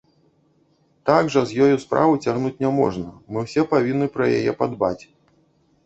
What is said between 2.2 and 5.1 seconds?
цягнуць няможна, мы ўсе павінны пра яе падбаць.